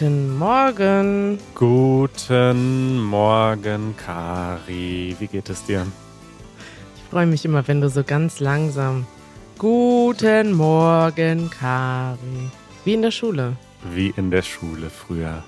[0.00, 1.38] Guten Morgen.
[1.54, 5.14] Guten Morgen, Kari.
[5.18, 5.86] Wie geht es dir?
[6.96, 9.06] Ich freue mich immer, wenn du so ganz langsam.
[9.58, 12.48] Guten Morgen, Kari.
[12.86, 13.58] Wie in der Schule.
[13.92, 15.44] Wie in der Schule früher.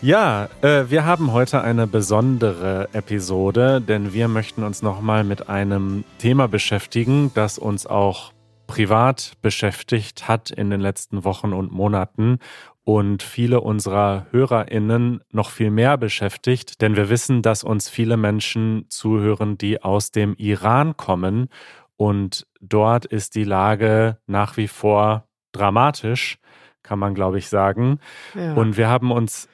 [0.00, 6.04] Ja, äh, wir haben heute eine besondere Episode, denn wir möchten uns nochmal mit einem
[6.16, 8.32] Thema beschäftigen, das uns auch
[8.66, 12.38] privat beschäftigt hat in den letzten Wochen und Monaten
[12.86, 18.86] und viele unserer Hörerinnen noch viel mehr beschäftigt, denn wir wissen, dass uns viele Menschen
[18.88, 21.48] zuhören, die aus dem Iran kommen
[21.96, 26.38] und dort ist die Lage nach wie vor dramatisch,
[26.84, 27.98] kann man glaube ich sagen.
[28.34, 28.54] Ja.
[28.54, 29.48] Und wir haben uns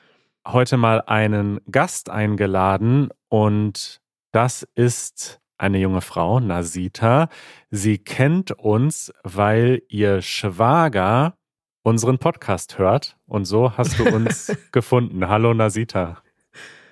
[0.46, 7.30] heute mal einen Gast eingeladen und das ist eine junge Frau, Nasita.
[7.70, 11.38] Sie kennt uns, weil ihr Schwager
[11.82, 13.16] unseren Podcast hört.
[13.26, 15.28] Und so hast du uns gefunden.
[15.28, 16.22] Hallo Nasita.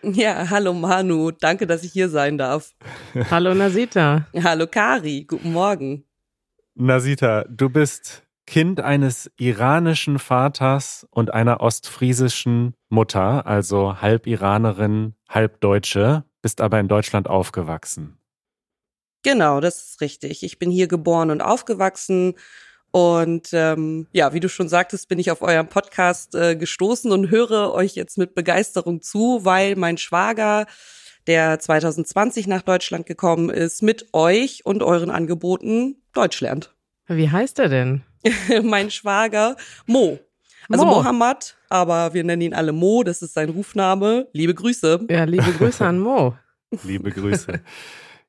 [0.03, 1.31] Ja, hallo Manu.
[1.31, 2.75] Danke, dass ich hier sein darf.
[3.31, 4.27] hallo Nasita.
[4.43, 5.25] Hallo Kari.
[5.29, 6.05] Guten Morgen.
[6.75, 15.61] Nasita, du bist Kind eines iranischen Vaters und einer ostfriesischen Mutter, also halb Iranerin, halb
[15.61, 18.19] Deutsche, bist aber in Deutschland aufgewachsen.
[19.23, 20.43] Genau, das ist richtig.
[20.43, 22.35] Ich bin hier geboren und aufgewachsen
[22.93, 27.31] und ähm, ja, wie du schon sagtest, bin ich auf eurem Podcast äh, gestoßen und
[27.31, 30.67] höre euch jetzt mit Begeisterung zu, weil mein Schwager,
[31.27, 36.75] der 2020 nach Deutschland gekommen ist, mit euch und euren Angeboten Deutsch lernt.
[37.07, 38.03] Wie heißt er denn?
[38.63, 40.19] mein Schwager Mo.
[40.69, 40.97] Also Mo.
[40.97, 44.29] Mohammed, aber wir nennen ihn alle Mo, das ist sein Rufname.
[44.33, 45.07] Liebe Grüße.
[45.09, 46.37] Ja, liebe Grüße an Mo.
[46.85, 47.61] liebe Grüße.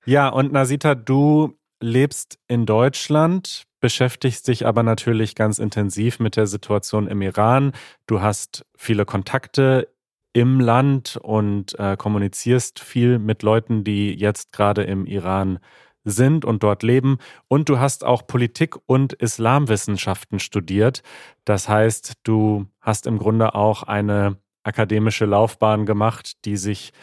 [0.06, 6.48] Ja, und Nasita, du lebst in Deutschland, beschäftigst dich aber natürlich ganz intensiv mit der
[6.48, 7.74] Situation im Iran.
[8.08, 9.90] Du hast viele Kontakte
[10.34, 15.60] im Land und äh, kommunizierst viel mit Leuten, die jetzt gerade im Iran
[16.04, 17.18] sind und dort leben.
[17.48, 21.04] Und du hast auch Politik und Islamwissenschaften studiert.
[21.46, 26.94] Das heißt, du hast im Grunde auch eine akademische Laufbahn gemacht, die sich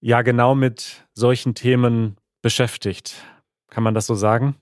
[0.00, 3.14] ja genau mit solchen Themen beschäftigt.
[3.72, 4.56] Kann man das so sagen?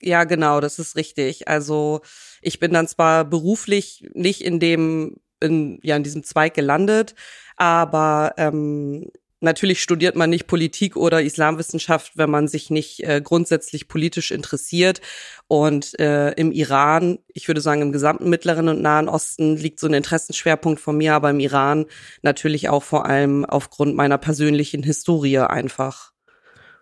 [0.00, 1.48] Ja, genau, das ist richtig.
[1.48, 2.00] Also
[2.42, 7.16] ich bin dann zwar beruflich nicht in dem, in, ja, in diesem Zweig gelandet,
[7.56, 13.88] aber ähm, natürlich studiert man nicht Politik oder Islamwissenschaft, wenn man sich nicht äh, grundsätzlich
[13.88, 15.00] politisch interessiert.
[15.48, 19.88] Und äh, im Iran, ich würde sagen, im gesamten Mittleren und Nahen Osten liegt so
[19.88, 21.86] ein Interessenschwerpunkt von mir, aber im Iran
[22.22, 26.12] natürlich auch vor allem aufgrund meiner persönlichen Historie einfach.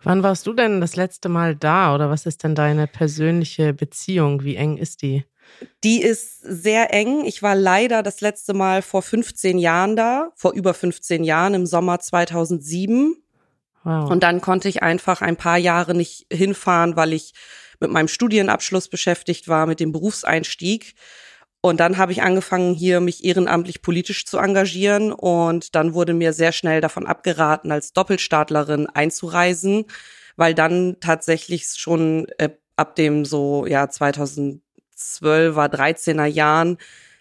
[0.05, 4.45] Wann warst du denn das letzte Mal da oder was ist denn deine persönliche Beziehung?
[4.45, 5.25] Wie eng ist die?
[5.83, 7.25] Die ist sehr eng.
[7.25, 11.67] Ich war leider das letzte Mal vor 15 Jahren da, vor über 15 Jahren im
[11.67, 13.17] Sommer 2007.
[13.83, 14.11] Wow.
[14.11, 17.35] Und dann konnte ich einfach ein paar Jahre nicht hinfahren, weil ich
[17.81, 20.95] mit meinem Studienabschluss beschäftigt war, mit dem Berufseinstieg.
[21.65, 25.13] Und dann habe ich angefangen, hier mich ehrenamtlich politisch zu engagieren.
[25.13, 29.87] Und dann wurde mir sehr schnell davon abgeraten, als Doppelstaatlerin einzureisen,
[30.37, 34.61] weil dann tatsächlich schon äh, ab dem so, ja, 2012er,
[34.95, 36.77] 13er Jahren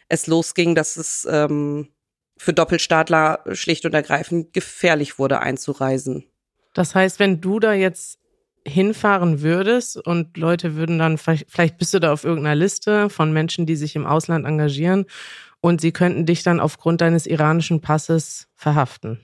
[0.10, 1.88] es losging, dass es ähm,
[2.36, 6.26] für Doppelstaatler schlicht und ergreifend gefährlich wurde, einzureisen.
[6.74, 8.20] Das heißt, wenn du da jetzt
[8.66, 13.66] hinfahren würdest und Leute würden dann, vielleicht bist du da auf irgendeiner Liste von Menschen,
[13.66, 15.06] die sich im Ausland engagieren
[15.60, 19.20] und sie könnten dich dann aufgrund deines iranischen Passes verhaften.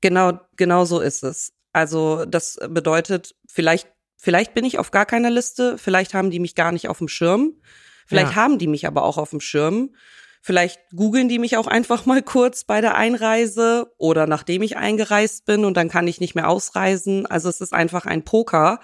[0.00, 1.52] Genau, genau so ist es.
[1.72, 6.54] Also das bedeutet, vielleicht, vielleicht bin ich auf gar keiner Liste, vielleicht haben die mich
[6.54, 7.54] gar nicht auf dem Schirm,
[8.06, 8.36] vielleicht ja.
[8.36, 9.94] haben die mich aber auch auf dem Schirm.
[10.46, 15.44] Vielleicht googeln die mich auch einfach mal kurz bei der Einreise oder nachdem ich eingereist
[15.44, 17.26] bin und dann kann ich nicht mehr ausreisen.
[17.26, 18.78] Also es ist einfach ein Poker.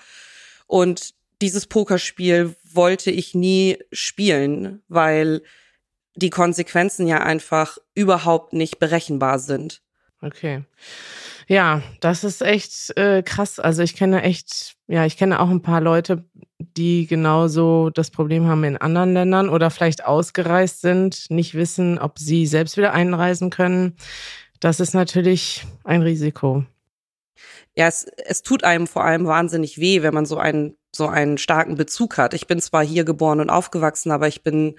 [0.66, 5.42] Und dieses Pokerspiel wollte ich nie spielen, weil
[6.16, 9.82] die Konsequenzen ja einfach überhaupt nicht berechenbar sind.
[10.20, 10.64] Okay.
[11.46, 13.60] Ja, das ist echt äh, krass.
[13.60, 16.24] Also ich kenne echt, ja, ich kenne auch ein paar Leute,
[16.76, 22.18] die genauso das Problem haben in anderen Ländern oder vielleicht ausgereist sind, nicht wissen, ob
[22.18, 23.96] sie selbst wieder einreisen können.
[24.60, 26.64] Das ist natürlich ein Risiko.
[27.74, 31.38] Ja, es, es tut einem vor allem wahnsinnig weh, wenn man so einen, so einen
[31.38, 32.34] starken Bezug hat.
[32.34, 34.76] Ich bin zwar hier geboren und aufgewachsen, aber ich bin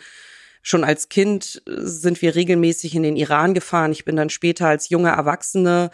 [0.62, 3.92] schon als Kind sind wir regelmäßig in den Iran gefahren.
[3.92, 5.92] Ich bin dann später als junge Erwachsene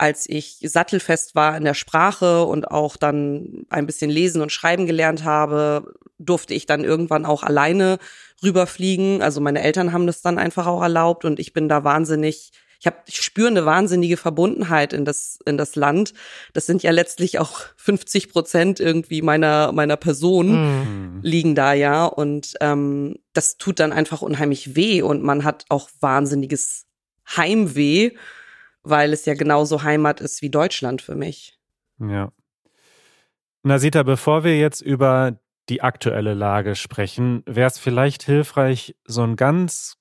[0.00, 4.86] als ich sattelfest war in der Sprache und auch dann ein bisschen lesen und schreiben
[4.86, 7.98] gelernt habe, durfte ich dann irgendwann auch alleine
[8.42, 9.20] rüberfliegen.
[9.20, 12.50] Also meine Eltern haben das dann einfach auch erlaubt und ich bin da wahnsinnig
[12.80, 16.14] ich habe ich spüre eine wahnsinnige Verbundenheit in das in das Land.
[16.54, 21.20] Das sind ja letztlich auch 50 Prozent irgendwie meiner meiner Person mhm.
[21.22, 25.90] liegen da ja und ähm, das tut dann einfach unheimlich weh und man hat auch
[26.00, 26.86] wahnsinniges
[27.36, 28.12] Heimweh,
[28.82, 31.58] weil es ja genauso Heimat ist wie Deutschland für mich.
[31.98, 32.32] Ja.
[33.62, 35.38] Nasita, bevor wir jetzt über
[35.68, 39.96] die aktuelle Lage sprechen, wäre es vielleicht hilfreich, so einen ganz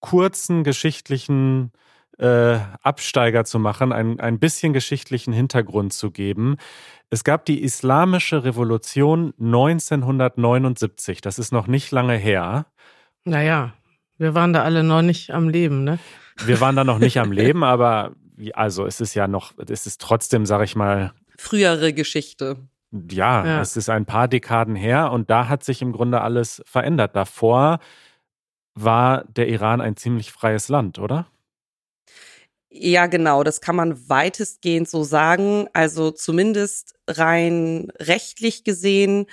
[0.00, 1.72] kurzen geschichtlichen
[2.18, 6.56] äh, Absteiger zu machen, ein, ein bisschen geschichtlichen Hintergrund zu geben.
[7.10, 11.20] Es gab die Islamische Revolution 1979.
[11.20, 12.66] Das ist noch nicht lange her.
[13.24, 13.74] Naja,
[14.18, 15.98] wir waren da alle noch nicht am Leben, ne?
[16.44, 18.14] Wir waren da noch nicht am Leben, aber
[18.54, 21.12] also es ist ja noch, es ist trotzdem, sag ich mal.
[21.36, 22.56] Frühere Geschichte.
[23.10, 26.62] Ja, ja, es ist ein paar Dekaden her und da hat sich im Grunde alles
[26.66, 27.16] verändert.
[27.16, 27.80] Davor
[28.74, 31.26] war der Iran ein ziemlich freies Land, oder?
[32.70, 35.66] Ja, genau, das kann man weitestgehend so sagen.
[35.72, 39.26] Also zumindest rein rechtlich gesehen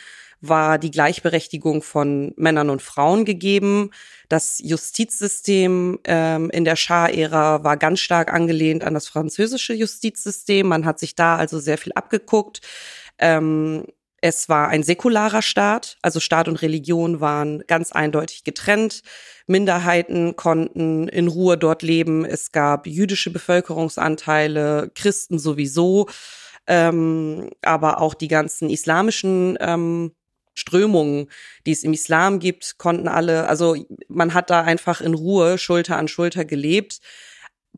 [0.47, 3.91] war die Gleichberechtigung von Männern und Frauen gegeben.
[4.27, 10.67] Das Justizsystem ähm, in der Schah-Ära war ganz stark angelehnt an das französische Justizsystem.
[10.67, 12.59] Man hat sich da also sehr viel abgeguckt.
[13.19, 13.85] Ähm,
[14.19, 19.01] es war ein säkularer Staat, also Staat und Religion waren ganz eindeutig getrennt.
[19.47, 22.23] Minderheiten konnten in Ruhe dort leben.
[22.23, 26.07] Es gab jüdische Bevölkerungsanteile, Christen sowieso,
[26.67, 30.13] ähm, aber auch die ganzen islamischen ähm,
[30.53, 31.29] Strömungen,
[31.65, 33.75] die es im Islam gibt, konnten alle, also
[34.07, 36.99] man hat da einfach in Ruhe Schulter an Schulter gelebt.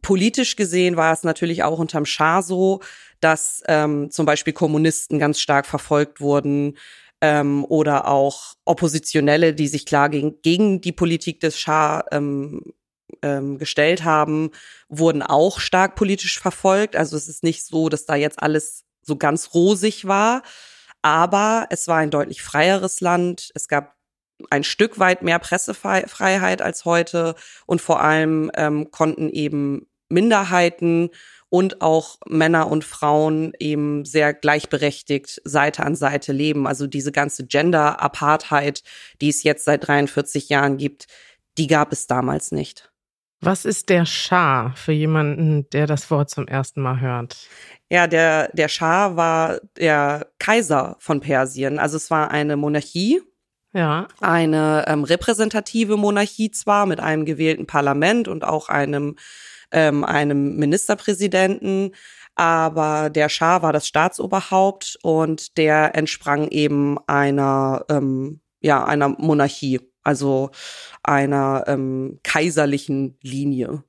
[0.02, 2.82] Politisch gesehen war es natürlich auch unterm Schah so,
[3.22, 6.78] dass ähm, zum Beispiel Kommunisten ganz stark verfolgt wurden
[7.22, 12.74] ähm, oder auch Oppositionelle, die sich klar gegen, gegen die Politik des Schah ähm,
[13.22, 14.52] ähm, gestellt haben,
[14.90, 16.96] wurden auch stark politisch verfolgt.
[16.96, 20.44] Also es ist nicht so, dass da jetzt alles so ganz rosig war,
[21.06, 23.52] aber es war ein deutlich freieres Land.
[23.54, 23.96] Es gab
[24.50, 27.36] ein Stück weit mehr Pressefreiheit als heute
[27.68, 31.12] und vor allem ähm, konnten eben Minderheiten
[31.50, 36.66] und auch Männer und Frauen eben sehr gleichberechtigt Seite an Seite leben.
[36.66, 38.82] Also diese ganze Gender-Apartheid,
[39.22, 41.06] die es jetzt seit 43 Jahren gibt,
[41.60, 42.92] die gab es damals nicht.
[43.42, 47.38] Was ist der Schah für jemanden, der das Wort zum ersten Mal hört?
[47.90, 51.78] Ja, der, der Schah war der Kaiser von Persien.
[51.78, 53.22] Also es war eine Monarchie.
[53.74, 54.08] Ja.
[54.22, 59.18] Eine ähm, repräsentative Monarchie zwar mit einem gewählten Parlament und auch einem
[59.72, 61.92] ähm, einem Ministerpräsidenten.
[62.36, 69.80] Aber der Schah war das Staatsoberhaupt und der entsprang eben einer, ähm, ja, einer Monarchie,
[70.06, 70.52] also
[71.04, 73.84] einer ähm, kaiserlichen Linie.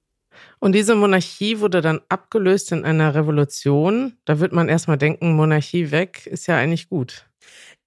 [0.58, 4.16] Und diese Monarchie wurde dann abgelöst in einer Revolution.
[4.24, 7.26] Da wird man erstmal denken, Monarchie weg ist ja eigentlich gut.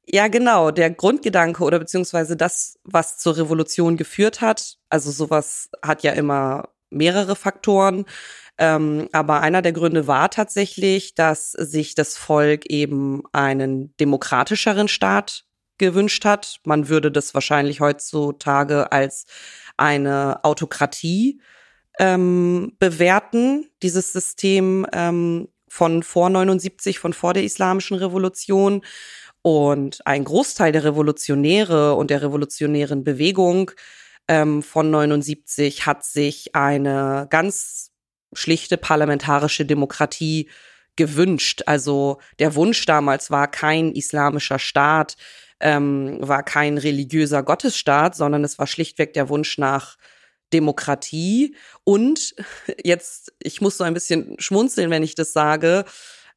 [0.05, 0.71] Ja, genau.
[0.71, 6.69] Der Grundgedanke oder beziehungsweise das, was zur Revolution geführt hat, also sowas hat ja immer
[6.89, 8.05] mehrere Faktoren.
[8.57, 15.45] Ähm, aber einer der Gründe war tatsächlich, dass sich das Volk eben einen demokratischeren Staat
[15.79, 16.59] gewünscht hat.
[16.63, 19.25] Man würde das wahrscheinlich heutzutage als
[19.77, 21.41] eine Autokratie
[21.99, 28.81] ähm, bewerten, dieses System ähm, von vor 79, von vor der Islamischen Revolution.
[29.41, 33.71] Und ein Großteil der Revolutionäre und der revolutionären Bewegung
[34.27, 37.91] ähm, von 79 hat sich eine ganz
[38.33, 40.49] schlichte parlamentarische Demokratie
[40.95, 41.63] gewünscht.
[41.65, 45.15] Also der Wunsch damals war kein islamischer Staat,
[45.59, 49.97] ähm, war kein religiöser Gottesstaat, sondern es war schlichtweg der Wunsch nach
[50.53, 52.35] Demokratie und
[52.83, 55.85] jetzt, ich muss so ein bisschen schmunzeln, wenn ich das sage,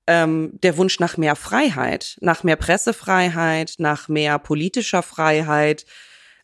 [0.07, 5.85] ähm, der Wunsch nach mehr Freiheit, nach mehr Pressefreiheit, nach mehr politischer Freiheit,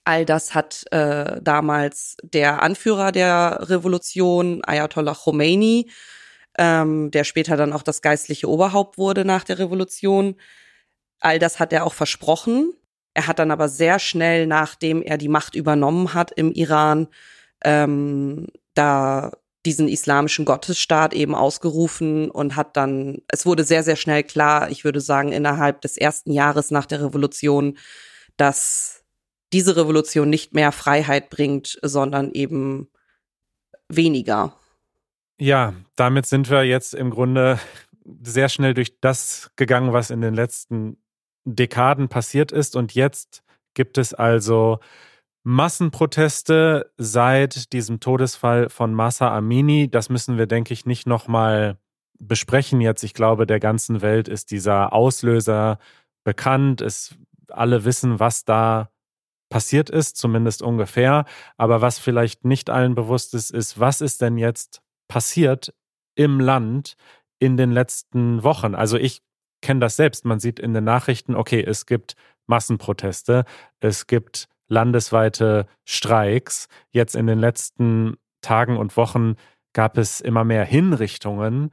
[0.09, 5.91] All das hat äh, damals der Anführer der Revolution, Ayatollah Khomeini,
[6.57, 10.37] ähm, der später dann auch das geistliche Oberhaupt wurde nach der Revolution.
[11.21, 12.73] All das hat er auch versprochen.
[13.15, 17.09] Er hat dann aber sehr schnell, nachdem er die Macht übernommen hat im Iran,
[17.65, 19.33] ähm, da
[19.67, 24.85] diesen islamischen Gottesstaat eben ausgerufen und hat dann, es wurde sehr, sehr schnell klar, ich
[24.85, 27.77] würde sagen, innerhalb des ersten Jahres nach der Revolution,
[28.37, 29.05] dass
[29.53, 32.89] diese Revolution nicht mehr Freiheit bringt, sondern eben
[33.89, 34.55] weniger.
[35.41, 37.59] Ja, damit sind wir jetzt im Grunde
[38.23, 40.99] sehr schnell durch das gegangen, was in den letzten
[41.55, 42.77] Dekaden passiert ist.
[42.77, 43.43] Und jetzt
[43.75, 44.79] gibt es also
[45.45, 49.91] Massenproteste seit diesem Todesfall von Massa Amini.
[49.91, 51.79] Das müssen wir, denke ich, nicht nochmal
[52.19, 53.03] besprechen jetzt.
[53.03, 55.79] Ich glaube, der ganzen Welt ist dieser Auslöser
[56.25, 56.81] bekannt.
[56.81, 57.17] Es,
[57.49, 58.91] alle wissen, was da
[59.49, 61.25] passiert ist, zumindest ungefähr.
[61.57, 65.75] Aber was vielleicht nicht allen bewusst ist, ist, was ist denn jetzt passiert
[66.15, 66.97] im Land
[67.39, 68.75] in den letzten Wochen?
[68.75, 69.23] Also ich
[69.61, 70.25] kenne das selbst.
[70.25, 72.15] Man sieht in den Nachrichten, okay, es gibt
[72.47, 73.45] Massenproteste,
[73.81, 76.69] es gibt landesweite Streiks.
[76.91, 79.37] Jetzt in den letzten Tagen und Wochen
[79.73, 81.71] gab es immer mehr Hinrichtungen.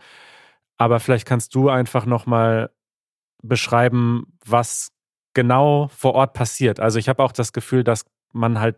[0.77, 2.71] Aber vielleicht kannst du einfach noch mal
[3.41, 4.91] beschreiben, was
[5.33, 6.79] genau vor Ort passiert.
[6.79, 8.77] Also ich habe auch das Gefühl, dass man halt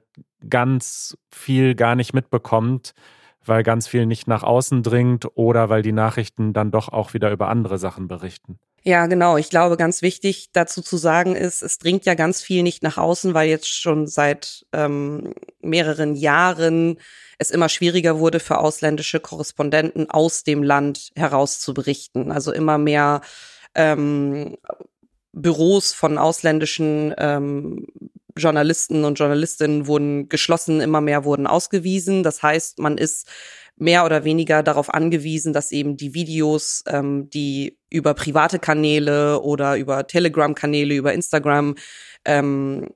[0.50, 2.94] ganz viel gar nicht mitbekommt,
[3.44, 7.32] weil ganz viel nicht nach außen dringt oder weil die Nachrichten dann doch auch wieder
[7.32, 8.60] über andere Sachen berichten.
[8.88, 9.36] Ja, genau.
[9.36, 12.98] Ich glaube, ganz wichtig dazu zu sagen ist, es dringt ja ganz viel nicht nach
[12.98, 16.98] außen, weil jetzt schon seit ähm, mehreren Jahren
[17.38, 22.32] es immer schwieriger wurde für ausländische Korrespondenten aus dem Land heraus zu berichten.
[22.32, 23.20] Also immer mehr
[23.76, 24.56] ähm,
[25.34, 27.88] Büros von ausländischen ähm,
[28.38, 32.24] Journalisten und Journalistinnen wurden geschlossen, immer mehr wurden ausgewiesen.
[32.24, 33.28] Das heißt, man ist
[33.78, 39.78] mehr oder weniger darauf angewiesen, dass eben die Videos, ähm, die über private Kanäle oder
[39.78, 41.76] über Telegram-Kanäle, über Instagram
[42.26, 42.90] ähm,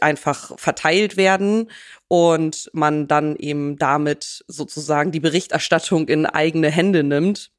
[0.00, 1.70] einfach verteilt werden
[2.08, 7.50] und man dann eben damit sozusagen die Berichterstattung in eigene Hände nimmt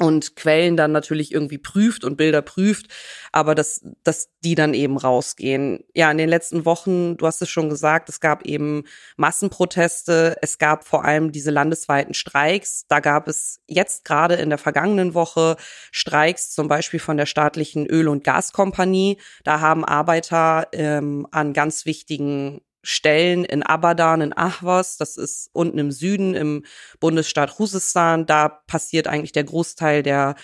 [0.00, 2.86] und Quellen dann natürlich irgendwie prüft und Bilder prüft,
[3.30, 5.84] aber dass, dass die dann eben rausgehen.
[5.94, 8.84] Ja, in den letzten Wochen, du hast es schon gesagt, es gab eben
[9.16, 12.86] Massenproteste, es gab vor allem diese landesweiten Streiks.
[12.88, 15.56] Da gab es jetzt gerade in der vergangenen Woche
[15.92, 19.18] Streiks, zum Beispiel von der staatlichen Öl- und Gaskompanie.
[19.44, 25.78] Da haben Arbeiter ähm, an ganz wichtigen Stellen in Abadan, in Ahvaz, das ist unten
[25.78, 26.64] im Süden im
[27.00, 28.26] Bundesstaat Khuzestan.
[28.26, 30.36] Da passiert eigentlich der Großteil der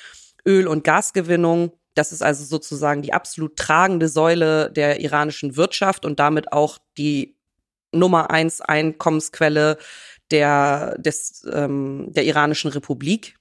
[0.46, 1.72] Öl- und Gasgewinnung.
[1.94, 7.36] Das ist also sozusagen die absolut tragende Säule der iranischen Wirtschaft und damit auch die
[7.92, 9.76] Nummer eins Einkommensquelle
[10.30, 13.36] der, des, ähm, der iranischen Republik.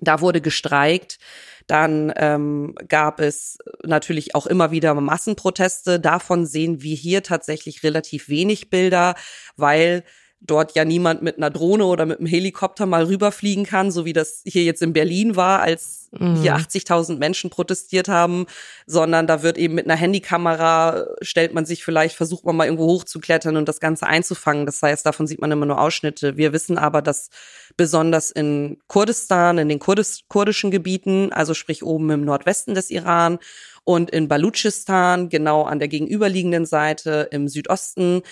[0.00, 1.18] Da wurde gestreikt.
[1.66, 5.98] Dann ähm, gab es natürlich auch immer wieder Massenproteste.
[5.98, 9.14] Davon sehen wir hier tatsächlich relativ wenig Bilder,
[9.56, 10.04] weil
[10.40, 14.12] dort ja niemand mit einer Drohne oder mit einem Helikopter mal rüberfliegen kann, so wie
[14.12, 16.36] das hier jetzt in Berlin war, als mhm.
[16.42, 18.46] hier 80.000 Menschen protestiert haben,
[18.86, 22.86] sondern da wird eben mit einer Handykamera stellt man sich vielleicht, versucht man mal irgendwo
[22.86, 24.66] hochzuklettern und das Ganze einzufangen.
[24.66, 26.36] Das heißt, davon sieht man immer nur Ausschnitte.
[26.36, 27.30] Wir wissen aber, dass
[27.76, 33.38] besonders in Kurdistan, in den Kurdis kurdischen Gebieten, also sprich oben im Nordwesten des Iran
[33.84, 38.22] und in Baluchistan, genau an der gegenüberliegenden Seite im Südosten,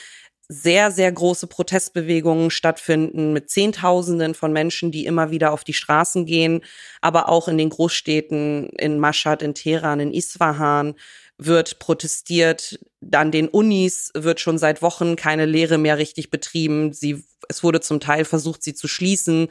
[0.48, 6.26] sehr, sehr große Protestbewegungen stattfinden mit Zehntausenden von Menschen, die immer wieder auf die Straßen
[6.26, 6.62] gehen,
[7.00, 10.94] aber auch in den Großstädten, in Mashhad, in Teheran, in Isfahan
[11.38, 12.78] wird protestiert.
[13.12, 16.92] An den Unis wird schon seit Wochen keine Lehre mehr richtig betrieben.
[16.92, 19.48] Sie, es wurde zum Teil versucht, sie zu schließen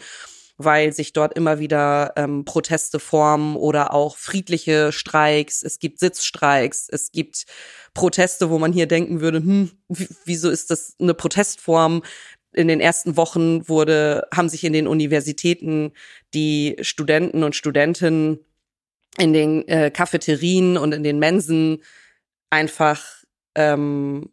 [0.57, 5.63] weil sich dort immer wieder ähm, Proteste formen oder auch friedliche Streiks.
[5.63, 7.45] Es gibt Sitzstreiks, es gibt
[7.93, 9.71] Proteste, wo man hier denken würde, hm,
[10.25, 12.03] wieso ist das eine Protestform?
[12.55, 15.91] In den ersten Wochen wurde, haben sich in den Universitäten
[16.35, 18.39] die Studenten und Studentinnen
[19.17, 21.83] in den äh, Cafeterien und in den Mensen
[22.49, 23.23] einfach
[23.55, 24.29] ähm,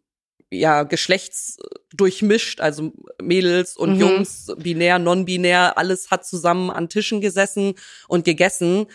[0.51, 2.93] ja geschlechtsdurchmischt, also
[3.23, 4.01] Mädels und mhm.
[4.01, 7.75] Jungs, binär, non-binär, alles hat zusammen an Tischen gesessen
[8.09, 8.87] und gegessen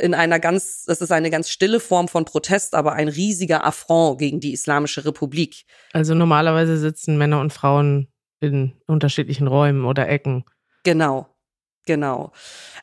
[0.00, 4.18] in einer ganz, das ist eine ganz stille Form von Protest, aber ein riesiger Affront
[4.18, 5.64] gegen die Islamische Republik.
[5.92, 8.08] Also normalerweise sitzen Männer und Frauen
[8.40, 10.44] in unterschiedlichen Räumen oder Ecken.
[10.84, 11.26] Genau,
[11.86, 12.32] genau.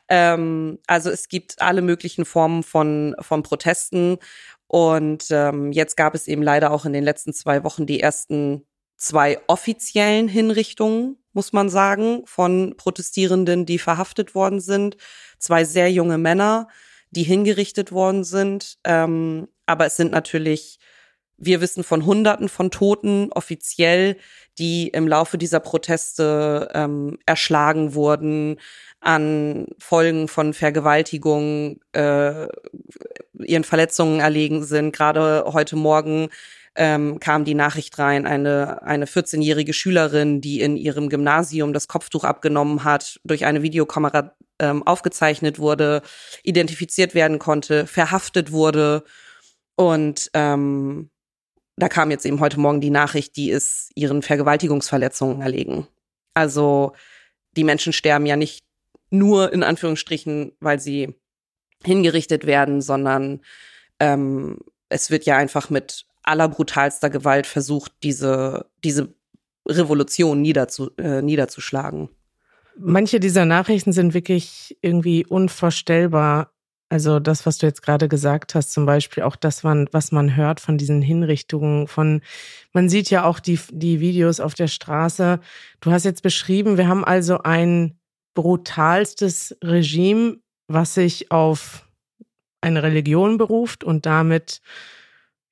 [0.08, 4.18] Ähm, also es gibt alle möglichen Formen von, von Protesten
[4.68, 8.66] und ähm, jetzt gab es eben leider auch in den letzten zwei Wochen die ersten
[8.96, 14.96] zwei offiziellen Hinrichtungen, muss man sagen, von Protestierenden, die verhaftet worden sind.
[15.38, 16.68] Zwei sehr junge Männer,
[17.10, 18.78] die hingerichtet worden sind.
[18.84, 20.78] Ähm, aber es sind natürlich,
[21.36, 24.16] wir wissen von Hunderten von Toten offiziell,
[24.58, 28.58] die im Laufe dieser Proteste ähm, erschlagen wurden,
[29.00, 32.46] an Folgen von Vergewaltigung, äh,
[33.38, 34.94] ihren Verletzungen erlegen sind.
[34.94, 36.28] Gerade heute Morgen
[36.74, 42.24] ähm, kam die Nachricht rein, eine, eine 14-jährige Schülerin, die in ihrem Gymnasium das Kopftuch
[42.24, 46.02] abgenommen hat, durch eine Videokamera ähm, aufgezeichnet wurde,
[46.42, 49.04] identifiziert werden konnte, verhaftet wurde
[49.76, 51.10] und ähm,
[51.76, 55.86] da kam jetzt eben heute Morgen die Nachricht, die ist ihren Vergewaltigungsverletzungen erlegen.
[56.34, 56.94] Also
[57.56, 58.65] die Menschen sterben ja nicht
[59.10, 61.14] nur in Anführungsstrichen, weil sie
[61.84, 63.40] hingerichtet werden, sondern
[64.00, 64.58] ähm,
[64.88, 69.14] es wird ja einfach mit aller brutalster Gewalt versucht, diese, diese
[69.66, 72.08] Revolution niederzu, äh, niederzuschlagen.
[72.78, 76.52] Manche dieser Nachrichten sind wirklich irgendwie unvorstellbar.
[76.88, 80.60] Also das, was du jetzt gerade gesagt hast, zum Beispiel auch das, was man hört
[80.60, 82.20] von diesen Hinrichtungen, von,
[82.72, 85.40] man sieht ja auch die, die Videos auf der Straße.
[85.80, 87.95] Du hast jetzt beschrieben, wir haben also ein
[88.36, 90.36] brutalstes Regime,
[90.68, 91.88] was sich auf
[92.60, 94.60] eine Religion beruft und damit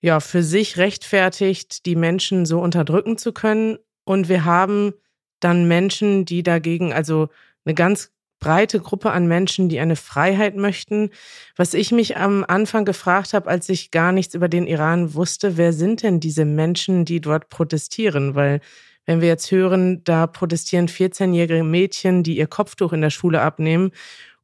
[0.00, 3.78] ja für sich rechtfertigt, die Menschen so unterdrücken zu können.
[4.04, 4.92] Und wir haben
[5.40, 7.28] dann Menschen, die dagegen, also
[7.64, 11.10] eine ganz breite Gruppe an Menschen, die eine Freiheit möchten.
[11.56, 15.56] Was ich mich am Anfang gefragt habe, als ich gar nichts über den Iran wusste,
[15.56, 18.34] wer sind denn diese Menschen, die dort protestieren?
[18.34, 18.60] Weil
[19.06, 23.90] wenn wir jetzt hören, da protestieren 14-jährige Mädchen, die ihr Kopftuch in der Schule abnehmen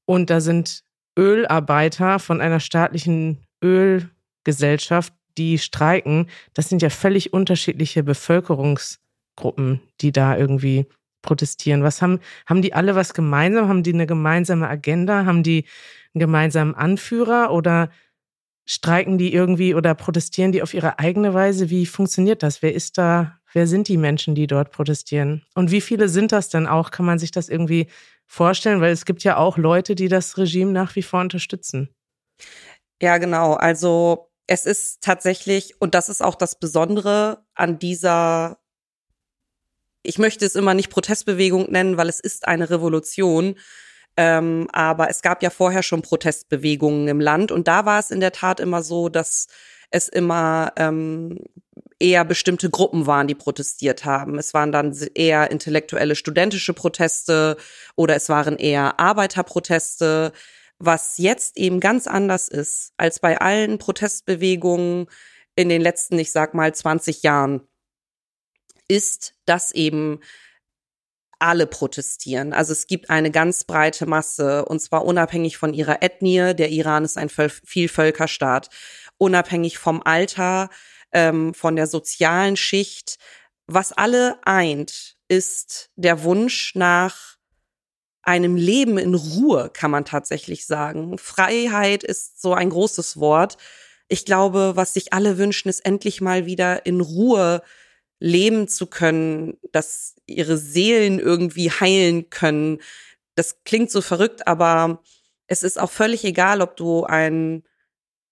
[0.05, 0.83] und da sind
[1.19, 6.29] Ölarbeiter von einer staatlichen Ölgesellschaft, die streiken.
[6.55, 10.87] Das sind ja völlig unterschiedliche Bevölkerungsgruppen, die da irgendwie
[11.23, 11.83] protestieren?
[11.83, 13.69] Was haben, haben die alle was gemeinsam?
[13.69, 15.25] Haben die eine gemeinsame Agenda?
[15.25, 15.65] Haben die
[16.15, 17.91] einen gemeinsamen Anführer oder
[18.67, 21.71] streiken die irgendwie oder protestieren die auf ihre eigene Weise?
[21.71, 22.63] Wie funktioniert das?
[22.63, 23.40] Wer ist da?
[23.53, 25.45] Wer sind die Menschen, die dort protestieren?
[25.55, 26.91] Und wie viele sind das denn auch?
[26.91, 27.89] Kann man sich das irgendwie
[28.27, 28.81] vorstellen?
[28.81, 31.95] Weil es gibt ja auch Leute, die das Regime nach wie vor unterstützen.
[33.03, 33.55] Ja, genau.
[33.55, 38.61] Also es ist tatsächlich, und das ist auch das Besondere an dieser
[40.03, 43.57] ich möchte es immer nicht Protestbewegung nennen, weil es ist eine Revolution.
[44.17, 48.21] Ähm, aber es gab ja vorher schon Protestbewegungen im Land und da war es in
[48.21, 49.47] der Tat immer so, dass
[49.91, 51.39] es immer ähm,
[52.01, 54.39] eher bestimmte Gruppen waren, die protestiert haben.
[54.39, 57.57] Es waren dann eher intellektuelle studentische Proteste
[57.95, 60.33] oder es waren eher Arbeiterproteste,
[60.79, 65.07] was jetzt eben ganz anders ist als bei allen Protestbewegungen
[65.55, 67.61] in den letzten, ich sag mal, 20 Jahren
[68.89, 70.21] ist, dass eben
[71.39, 72.53] alle protestieren.
[72.53, 76.55] Also es gibt eine ganz breite Masse und zwar unabhängig von ihrer Ethnie.
[76.55, 78.69] Der Iran ist ein Vielvölkerstaat.
[79.17, 80.71] Unabhängig vom Alter,
[81.13, 83.19] ähm, von der sozialen Schicht.
[83.67, 87.37] Was alle eint, ist der Wunsch nach
[88.23, 91.19] einem Leben in Ruhe, kann man tatsächlich sagen.
[91.19, 93.57] Freiheit ist so ein großes Wort.
[94.09, 97.63] Ich glaube, was sich alle wünschen, ist endlich mal wieder in Ruhe
[98.19, 102.79] leben zu können, dass ihre Seelen irgendwie heilen können.
[103.35, 105.03] Das klingt so verrückt, aber
[105.47, 107.65] es ist auch völlig egal, ob du ein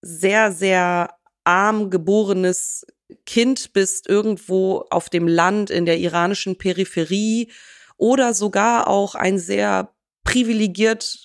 [0.03, 2.87] sehr, sehr arm geborenes
[3.25, 7.51] Kind bist, irgendwo auf dem Land in der iranischen Peripherie
[7.97, 9.93] oder sogar auch ein sehr
[10.25, 11.25] privilegiert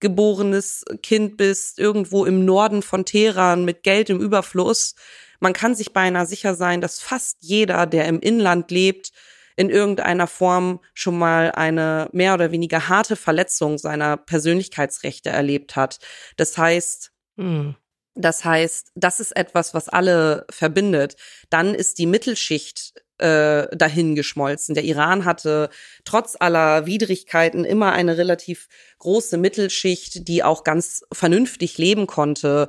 [0.00, 4.96] geborenes Kind bist, irgendwo im Norden von Teheran mit Geld im Überfluss.
[5.38, 9.12] Man kann sich beinahe sicher sein, dass fast jeder, der im Inland lebt,
[9.56, 15.98] in irgendeiner Form schon mal eine mehr oder weniger harte Verletzung seiner Persönlichkeitsrechte erlebt hat.
[16.36, 17.76] Das heißt, hm.
[18.14, 21.16] Das heißt, das ist etwas, was alle verbindet.
[21.50, 24.74] Dann ist die Mittelschicht äh, dahin geschmolzen.
[24.74, 25.70] Der Iran hatte
[26.04, 32.68] trotz aller Widrigkeiten immer eine relativ große Mittelschicht, die auch ganz vernünftig leben konnte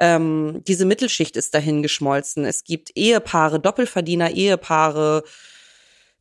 [0.00, 2.44] ähm, diese Mittelschicht ist dahin geschmolzen.
[2.44, 5.24] Es gibt Ehepaare, Doppelverdiener, Ehepaare,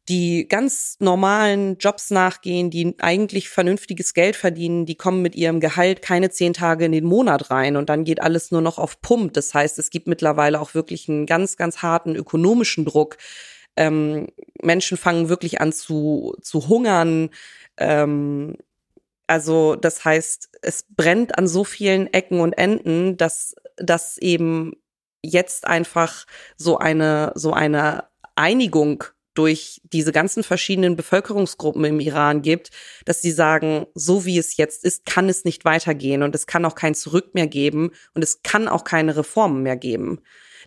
[0.10, 6.02] die ganz normalen Jobs nachgehen, die eigentlich vernünftiges Geld verdienen, die kommen mit ihrem Gehalt
[6.02, 9.34] keine zehn Tage in den Monat rein und dann geht alles nur noch auf Pump.
[9.34, 13.18] Das heißt, es gibt mittlerweile auch wirklich einen ganz, ganz harten ökonomischen Druck.
[13.78, 14.28] Ähm,
[14.62, 17.30] Menschen fangen wirklich an zu, zu hungern.
[17.78, 18.58] Ähm,
[19.28, 24.74] also das heißt, es brennt an so vielen Ecken und Enden, dass das eben
[25.22, 26.26] jetzt einfach
[26.58, 32.70] so eine so eine Einigung durch diese ganzen verschiedenen Bevölkerungsgruppen im Iran gibt,
[33.06, 36.66] dass sie sagen, so wie es jetzt ist, kann es nicht weitergehen und es kann
[36.66, 40.22] auch kein Zurück mehr geben und es kann auch keine Reformen mehr geben.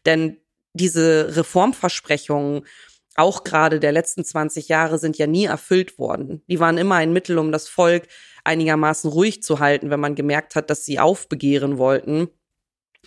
[0.05, 0.39] Denn
[0.73, 2.67] diese Reformversprechungen,
[3.15, 6.43] auch gerade der letzten 20 Jahre, sind ja nie erfüllt worden.
[6.49, 8.09] Die waren immer ein Mittel, um das Volk
[8.45, 12.29] einigermaßen ruhig zu halten, wenn man gemerkt hat, dass sie aufbegehren wollten.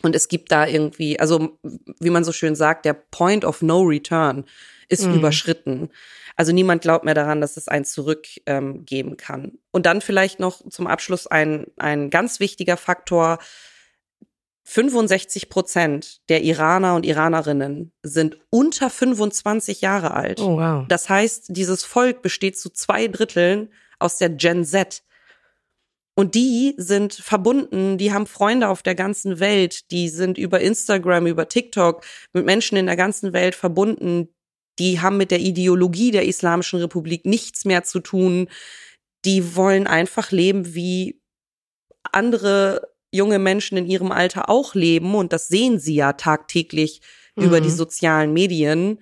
[0.02, 1.60] Und es gibt da irgendwie, also
[2.00, 4.46] wie man so schön sagt, der Point of No Return
[4.90, 5.16] ist mhm.
[5.16, 5.90] überschritten.
[6.36, 9.60] Also niemand glaubt mehr daran, dass es ein Zurück ähm, geben kann.
[9.72, 13.40] Und dann vielleicht noch zum Abschluss ein, ein ganz wichtiger Faktor.
[14.64, 20.40] 65 Prozent der Iraner und Iranerinnen sind unter 25 Jahre alt.
[20.42, 20.86] Oh, wow.
[20.88, 25.04] Das heißt, dieses Volk besteht zu zwei Dritteln aus der Gen Z.
[26.16, 31.28] Und die sind verbunden, die haben Freunde auf der ganzen Welt, die sind über Instagram,
[31.28, 34.30] über TikTok mit Menschen in der ganzen Welt verbunden,
[34.80, 38.48] die haben mit der Ideologie der Islamischen Republik nichts mehr zu tun.
[39.26, 41.22] Die wollen einfach leben, wie
[42.04, 45.16] andere junge Menschen in ihrem Alter auch leben.
[45.16, 47.02] Und das sehen sie ja tagtäglich
[47.36, 47.44] mhm.
[47.44, 47.76] über die mhm.
[47.76, 49.00] sozialen Medien,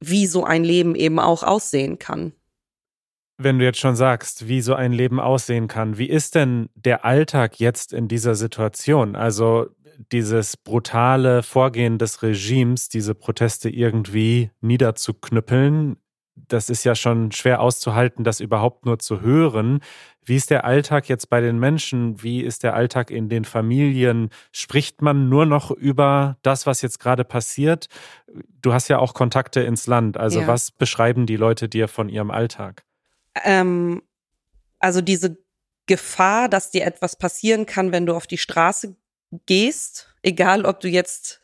[0.00, 2.32] wie so ein Leben eben auch aussehen kann.
[3.38, 7.04] Wenn du jetzt schon sagst, wie so ein Leben aussehen kann, wie ist denn der
[7.04, 9.14] Alltag jetzt in dieser Situation?
[9.14, 9.68] Also
[10.12, 15.96] dieses brutale Vorgehen des Regimes, diese Proteste irgendwie niederzuknüppeln,
[16.36, 19.80] das ist ja schon schwer auszuhalten, das überhaupt nur zu hören.
[20.24, 22.22] Wie ist der Alltag jetzt bei den Menschen?
[22.22, 24.30] Wie ist der Alltag in den Familien?
[24.52, 27.88] Spricht man nur noch über das, was jetzt gerade passiert?
[28.60, 30.16] Du hast ja auch Kontakte ins Land.
[30.16, 30.46] Also ja.
[30.46, 32.84] was beschreiben die Leute dir von ihrem Alltag?
[33.44, 34.02] Ähm,
[34.78, 35.38] also diese
[35.86, 38.96] Gefahr, dass dir etwas passieren kann, wenn du auf die Straße
[39.46, 41.40] gehst, egal ob du jetzt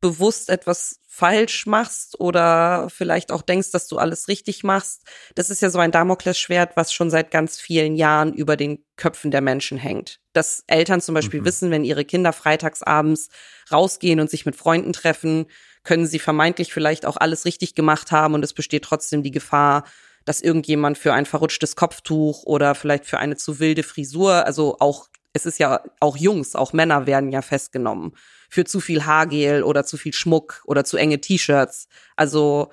[0.00, 5.02] bewusst etwas falsch machst oder vielleicht auch denkst, dass du alles richtig machst.
[5.34, 9.32] Das ist ja so ein Damoklesschwert, was schon seit ganz vielen Jahren über den Köpfen
[9.32, 10.20] der Menschen hängt.
[10.32, 11.44] Dass Eltern zum Beispiel mhm.
[11.44, 13.30] wissen, wenn ihre Kinder freitagsabends
[13.72, 15.46] rausgehen und sich mit Freunden treffen,
[15.82, 19.84] können sie vermeintlich vielleicht auch alles richtig gemacht haben und es besteht trotzdem die Gefahr,
[20.24, 25.08] dass irgendjemand für ein verrutschtes Kopftuch oder vielleicht für eine zu wilde Frisur, also auch,
[25.38, 28.12] es ist ja auch Jungs, auch Männer werden ja festgenommen
[28.50, 31.86] für zu viel Haargel oder zu viel Schmuck oder zu enge T-Shirts.
[32.16, 32.70] Also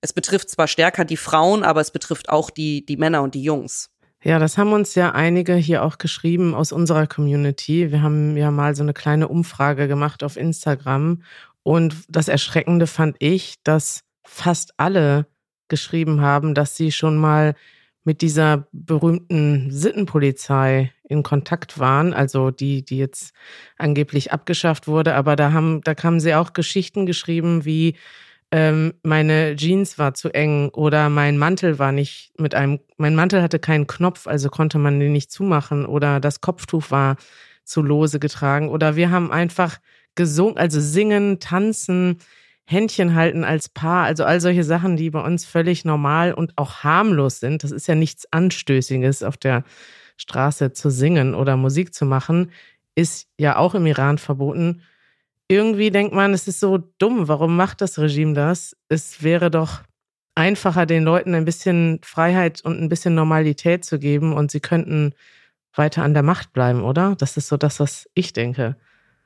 [0.00, 3.42] es betrifft zwar stärker die Frauen, aber es betrifft auch die, die Männer und die
[3.42, 3.90] Jungs.
[4.22, 7.92] Ja, das haben uns ja einige hier auch geschrieben aus unserer Community.
[7.92, 11.22] Wir haben ja mal so eine kleine Umfrage gemacht auf Instagram.
[11.62, 15.26] Und das Erschreckende fand ich, dass fast alle
[15.68, 17.54] geschrieben haben, dass sie schon mal
[18.04, 23.32] mit dieser berühmten Sittenpolizei in Kontakt waren, also die, die jetzt
[23.76, 27.96] angeblich abgeschafft wurde, aber da haben, da kamen sie auch Geschichten geschrieben wie
[28.50, 33.42] ähm, meine Jeans war zu eng oder mein Mantel war nicht mit einem, mein Mantel
[33.42, 37.16] hatte keinen Knopf, also konnte man den nicht zumachen oder das Kopftuch war
[37.64, 38.70] zu lose getragen.
[38.70, 39.78] Oder wir haben einfach
[40.14, 42.18] gesungen, also singen, tanzen,
[42.70, 46.84] Händchen halten als Paar, also all solche Sachen, die bei uns völlig normal und auch
[46.84, 47.64] harmlos sind.
[47.64, 49.64] Das ist ja nichts Anstößiges, auf der
[50.18, 52.50] Straße zu singen oder Musik zu machen,
[52.94, 54.82] ist ja auch im Iran verboten.
[55.48, 57.26] Irgendwie denkt man, es ist so dumm.
[57.26, 58.76] Warum macht das Regime das?
[58.90, 59.80] Es wäre doch
[60.34, 65.14] einfacher, den Leuten ein bisschen Freiheit und ein bisschen Normalität zu geben und sie könnten
[65.72, 67.16] weiter an der Macht bleiben, oder?
[67.16, 68.76] Das ist so das, was ich denke.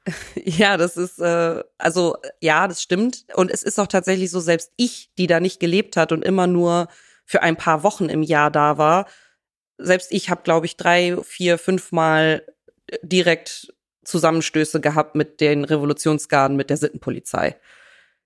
[0.45, 3.25] Ja, das ist, äh, also ja, das stimmt.
[3.35, 6.47] Und es ist auch tatsächlich so, selbst ich, die da nicht gelebt hat und immer
[6.47, 6.89] nur
[7.25, 9.07] für ein paar Wochen im Jahr da war,
[9.79, 12.47] selbst ich habe, glaube ich, drei, vier, fünf Mal
[13.03, 13.73] direkt
[14.05, 17.57] Zusammenstöße gehabt mit den Revolutionsgarden, mit der Sittenpolizei.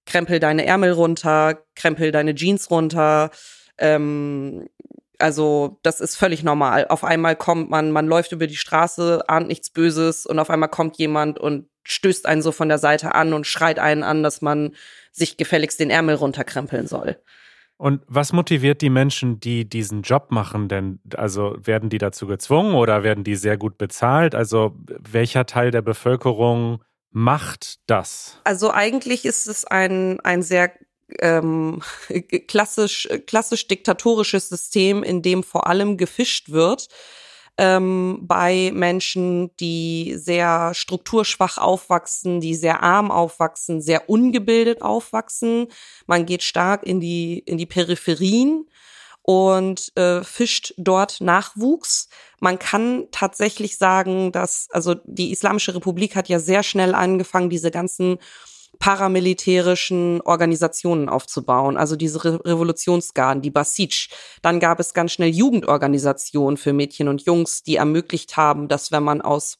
[0.07, 3.31] Krempel deine Ärmel runter, krempel deine Jeans runter.
[3.79, 4.69] Ähm,
[5.19, 6.87] also das ist völlig normal.
[6.89, 10.69] Auf einmal kommt man, man läuft über die Straße, ahnt nichts Böses und auf einmal
[10.69, 14.43] kommt jemand und stößt einen so von der Seite an und schreit einen an, dass
[14.43, 14.75] man
[15.13, 17.17] sich gefälligst den Ärmel runterkrempeln soll.
[17.79, 20.69] Und was motiviert die Menschen, die diesen Job machen?
[20.69, 24.35] Denn also werden die dazu gezwungen oder werden die sehr gut bezahlt?
[24.35, 28.41] Also welcher Teil der Bevölkerung macht das?
[28.45, 30.73] Also eigentlich ist es ein, ein sehr
[31.21, 31.83] ähm,
[32.49, 36.89] klassisch, klassisch diktatorisches System, in dem vor allem gefischt wird
[37.59, 45.69] ähm, bei Menschen, die sehr strukturschwach aufwachsen, die sehr arm aufwachsen, sehr ungebildet aufwachsen.
[46.07, 48.69] Man geht stark in die, in die Peripherien
[49.23, 52.09] und äh, fischt dort Nachwuchs.
[52.41, 57.71] Man kann tatsächlich sagen, dass, also die Islamische Republik hat ja sehr schnell angefangen, diese
[57.71, 58.19] ganzen
[58.79, 64.09] paramilitärischen Organisationen aufzubauen, also diese Re Revolutionsgarden, die Basij.
[64.43, 69.03] Dann gab es ganz schnell Jugendorganisationen für Mädchen und Jungs, die ermöglicht haben, dass wenn
[69.03, 69.59] man aus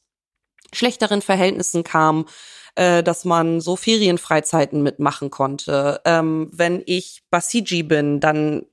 [0.73, 2.25] schlechteren Verhältnissen kam,
[2.75, 6.01] äh, dass man so Ferienfreizeiten mitmachen konnte.
[6.05, 8.65] Ähm, wenn ich Basiji bin, dann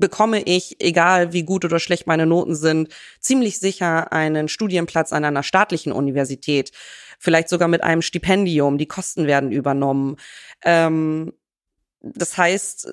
[0.00, 2.88] bekomme ich, egal wie gut oder schlecht meine Noten sind,
[3.20, 6.72] ziemlich sicher einen Studienplatz an einer staatlichen Universität
[7.20, 10.16] vielleicht sogar mit einem Stipendium, die Kosten werden übernommen.
[10.64, 11.34] Ähm,
[12.00, 12.92] das heißt,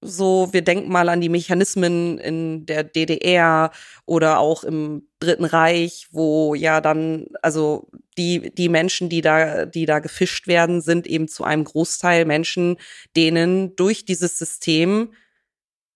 [0.00, 3.72] so, wir denken mal an die Mechanismen in der DDR
[4.04, 9.84] oder auch im Dritten Reich, wo ja dann, also die, die Menschen, die da, die
[9.84, 12.76] da gefischt werden, sind eben zu einem Großteil Menschen,
[13.16, 15.12] denen durch dieses System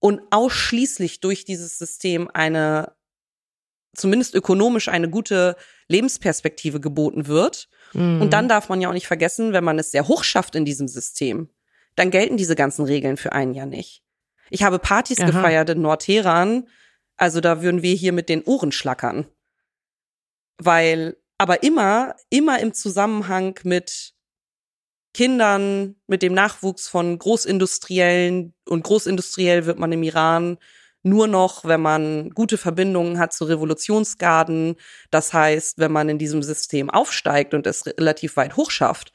[0.01, 2.93] und ausschließlich durch dieses System eine,
[3.95, 5.57] zumindest ökonomisch eine gute
[5.89, 7.69] Lebensperspektive geboten wird.
[7.93, 8.23] Mhm.
[8.23, 10.65] Und dann darf man ja auch nicht vergessen, wenn man es sehr hoch schafft in
[10.65, 11.51] diesem System,
[11.97, 14.03] dann gelten diese ganzen Regeln für einen ja nicht.
[14.49, 15.27] Ich habe Partys Aha.
[15.27, 16.69] gefeiert in Nordteheran,
[17.17, 19.27] also da würden wir hier mit den Ohren schlackern.
[20.57, 24.15] Weil, aber immer, immer im Zusammenhang mit
[25.21, 30.57] Kindern, mit dem Nachwuchs von Großindustriellen und großindustriell wird man im Iran
[31.03, 34.77] nur noch, wenn man gute Verbindungen hat zu Revolutionsgarden.
[35.11, 39.13] Das heißt, wenn man in diesem System aufsteigt und es relativ weit hoch schafft,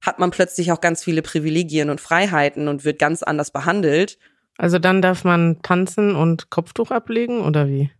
[0.00, 4.18] hat man plötzlich auch ganz viele Privilegien und Freiheiten und wird ganz anders behandelt.
[4.58, 7.92] Also dann darf man tanzen und Kopftuch ablegen oder wie?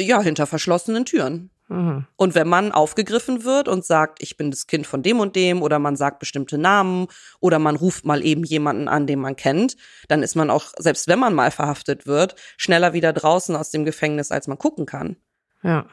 [0.00, 1.51] Ja, hinter verschlossenen Türen.
[1.72, 2.06] Aha.
[2.16, 5.62] Und wenn man aufgegriffen wird und sagt, ich bin das Kind von dem und dem,
[5.62, 7.06] oder man sagt bestimmte Namen,
[7.40, 9.76] oder man ruft mal eben jemanden an, den man kennt,
[10.08, 13.86] dann ist man auch, selbst wenn man mal verhaftet wird, schneller wieder draußen aus dem
[13.86, 15.16] Gefängnis, als man gucken kann.
[15.62, 15.86] Ja.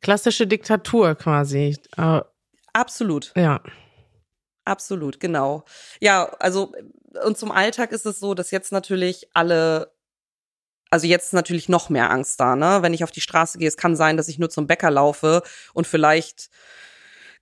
[0.00, 1.76] Klassische Diktatur quasi.
[1.96, 2.22] Äh,
[2.72, 3.32] Absolut.
[3.36, 3.60] Ja.
[4.64, 5.64] Absolut, genau.
[6.00, 6.72] Ja, also
[7.24, 9.92] und zum Alltag ist es so, dass jetzt natürlich alle
[10.90, 12.78] also jetzt ist natürlich noch mehr Angst da, ne?
[12.80, 15.42] Wenn ich auf die Straße gehe, es kann sein, dass ich nur zum Bäcker laufe
[15.74, 16.50] und vielleicht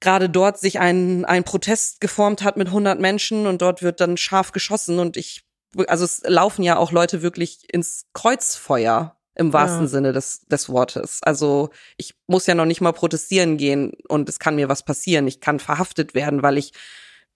[0.00, 4.16] gerade dort sich ein, ein Protest geformt hat mit 100 Menschen und dort wird dann
[4.16, 5.44] scharf geschossen und ich,
[5.87, 9.88] also es laufen ja auch Leute wirklich ins Kreuzfeuer im wahrsten ja.
[9.88, 11.20] Sinne des, des Wortes.
[11.22, 15.26] Also ich muss ja noch nicht mal protestieren gehen und es kann mir was passieren.
[15.26, 16.72] Ich kann verhaftet werden, weil ich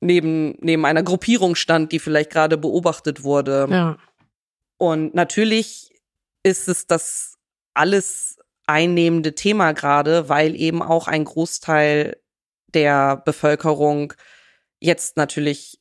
[0.01, 3.69] neben, neben einer Gruppierung stand, die vielleicht gerade beobachtet wurde.
[3.71, 3.99] Ja.
[4.79, 5.93] Und natürlich
[6.43, 7.35] ist es das
[7.75, 12.21] alles einnehmende Thema gerade, weil eben auch ein Großteil
[12.75, 14.13] der Bevölkerung
[14.79, 15.81] jetzt natürlich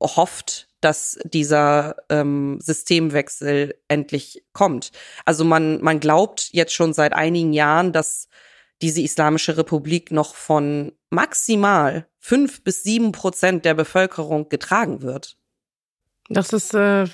[0.00, 4.90] hofft, dass dieser ähm, Systemwechsel endlich kommt.
[5.24, 8.28] Also man, man glaubt jetzt schon seit einigen Jahren, dass
[8.82, 15.38] diese Islamische Republik noch von maximal fünf bis sieben Prozent der Bevölkerung getragen wird.
[16.34, 17.06] Das ist, äh,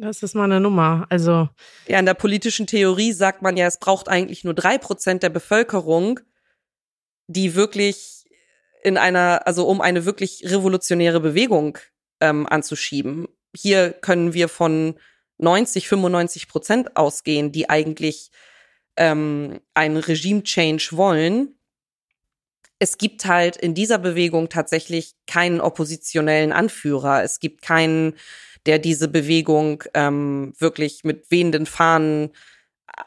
[0.00, 1.06] das ist mal eine Nummer.
[1.08, 1.48] Also
[1.86, 5.30] ja, in der politischen Theorie sagt man ja, es braucht eigentlich nur drei Prozent der
[5.30, 6.20] Bevölkerung,
[7.26, 8.24] die wirklich
[8.82, 11.78] in einer, also um eine wirklich revolutionäre Bewegung
[12.20, 13.26] ähm, anzuschieben.
[13.56, 14.96] Hier können wir von
[15.38, 18.30] 90, 95 Prozent ausgehen, die eigentlich
[18.96, 21.58] ähm, einen Regime-Change wollen.
[22.78, 27.22] Es gibt halt in dieser Bewegung tatsächlich keinen oppositionellen Anführer.
[27.22, 28.14] Es gibt keinen,
[28.66, 32.30] der diese Bewegung ähm, wirklich mit wehenden Fahnen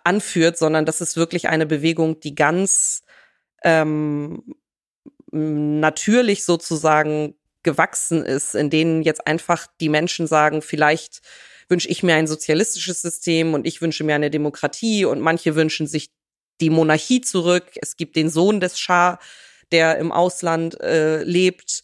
[0.03, 3.03] anführt, sondern das ist wirklich eine Bewegung, die ganz
[3.63, 4.43] ähm,
[5.31, 11.21] natürlich sozusagen gewachsen ist, in denen jetzt einfach die Menschen sagen, vielleicht
[11.69, 15.87] wünsche ich mir ein sozialistisches System und ich wünsche mir eine Demokratie und manche wünschen
[15.87, 16.09] sich
[16.61, 17.65] die Monarchie zurück.
[17.81, 19.19] Es gibt den Sohn des Schah,
[19.71, 21.83] der im Ausland äh, lebt.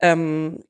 [0.00, 0.64] Ähm,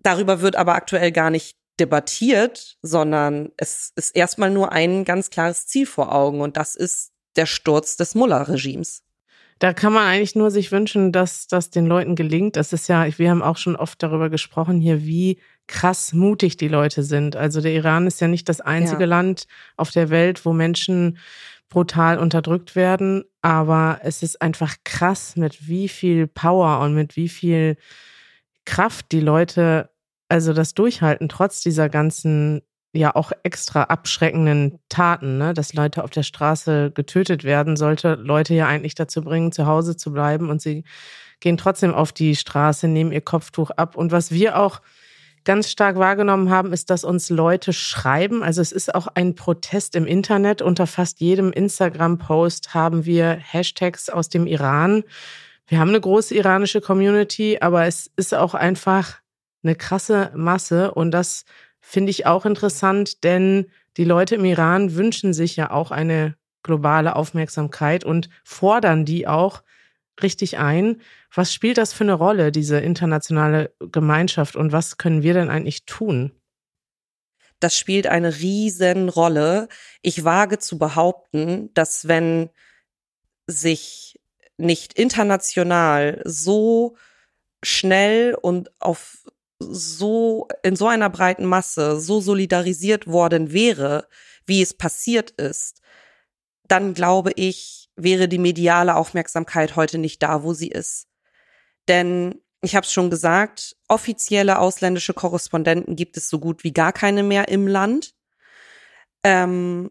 [0.00, 5.66] darüber wird aber aktuell gar nicht debattiert, sondern es ist erstmal nur ein ganz klares
[5.66, 9.02] Ziel vor Augen und das ist der Sturz des Mullah-Regimes.
[9.58, 12.56] Da kann man eigentlich nur sich wünschen, dass das den Leuten gelingt.
[12.56, 16.68] Das ist ja, wir haben auch schon oft darüber gesprochen hier, wie krass mutig die
[16.68, 17.36] Leute sind.
[17.36, 19.08] Also der Iran ist ja nicht das einzige ja.
[19.08, 21.18] Land auf der Welt, wo Menschen
[21.68, 27.28] brutal unterdrückt werden, aber es ist einfach krass, mit wie viel Power und mit wie
[27.28, 27.76] viel
[28.64, 29.91] Kraft die Leute
[30.32, 32.62] also das durchhalten, trotz dieser ganzen
[32.94, 38.54] ja auch extra abschreckenden Taten, ne, dass Leute auf der Straße getötet werden, sollte Leute
[38.54, 40.84] ja eigentlich dazu bringen, zu Hause zu bleiben und sie
[41.40, 43.94] gehen trotzdem auf die Straße, nehmen ihr Kopftuch ab.
[43.94, 44.80] Und was wir auch
[45.44, 48.42] ganz stark wahrgenommen haben, ist, dass uns Leute schreiben.
[48.42, 50.62] Also es ist auch ein Protest im Internet.
[50.62, 55.02] Unter fast jedem Instagram-Post haben wir Hashtags aus dem Iran.
[55.66, 59.21] Wir haben eine große iranische Community, aber es ist auch einfach
[59.62, 60.92] eine krasse Masse.
[60.92, 61.44] Und das
[61.80, 67.16] finde ich auch interessant, denn die Leute im Iran wünschen sich ja auch eine globale
[67.16, 69.62] Aufmerksamkeit und fordern die auch
[70.22, 71.00] richtig ein.
[71.34, 75.84] Was spielt das für eine Rolle, diese internationale Gemeinschaft und was können wir denn eigentlich
[75.84, 76.32] tun?
[77.60, 79.68] Das spielt eine riesen Rolle.
[80.02, 82.50] Ich wage zu behaupten, dass wenn
[83.46, 84.20] sich
[84.56, 86.96] nicht international so
[87.62, 89.21] schnell und auf
[89.70, 94.08] so in so einer breiten Masse so solidarisiert worden wäre,
[94.46, 95.80] wie es passiert ist,
[96.68, 101.08] dann glaube ich, wäre die mediale Aufmerksamkeit heute nicht da, wo sie ist.
[101.88, 106.92] Denn ich habe es schon gesagt, offizielle ausländische Korrespondenten gibt es so gut wie gar
[106.92, 108.14] keine mehr im Land.
[109.24, 109.90] Ähm,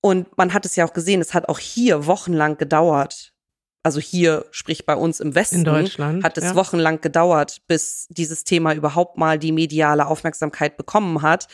[0.00, 3.32] und man hat es ja auch gesehen, es hat auch hier wochenlang gedauert.
[3.82, 6.54] Also hier, sprich bei uns im Westen, In Deutschland, hat es ja.
[6.54, 11.46] wochenlang gedauert, bis dieses Thema überhaupt mal die mediale Aufmerksamkeit bekommen hat,